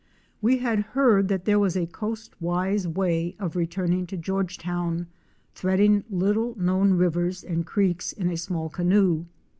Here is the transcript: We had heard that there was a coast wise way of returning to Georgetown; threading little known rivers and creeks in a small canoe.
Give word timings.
We 0.41 0.57
had 0.57 0.79
heard 0.97 1.27
that 1.27 1.45
there 1.45 1.59
was 1.59 1.77
a 1.77 1.85
coast 1.85 2.33
wise 2.41 2.87
way 2.87 3.35
of 3.37 3.55
returning 3.55 4.07
to 4.07 4.17
Georgetown; 4.17 5.05
threading 5.53 6.05
little 6.09 6.57
known 6.57 6.93
rivers 6.95 7.43
and 7.43 7.67
creeks 7.67 8.11
in 8.11 8.27
a 8.31 8.35
small 8.35 8.67
canoe. 8.67 9.25